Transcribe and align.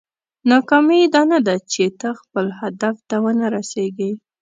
ناکامي 0.49 0.99
دا 1.13 1.21
نه 1.31 1.39
ده 1.45 1.55
چې 1.71 1.83
ته 1.99 2.09
خپل 2.21 2.45
هدف 2.59 2.95
ته 3.09 3.15
ونه 3.23 3.45
رسېږې. 3.55 4.11